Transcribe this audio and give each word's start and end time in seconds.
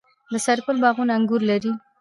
د 0.31 0.33
سرپل 0.45 0.75
باغونه 0.83 1.11
انګور 1.17 1.41
لري. 1.51 1.71